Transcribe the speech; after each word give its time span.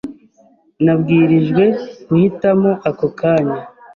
Nabwirijwe 0.83 1.63
guhitamo 2.07 2.71
ako 2.89 3.07
kanya. 3.19 3.59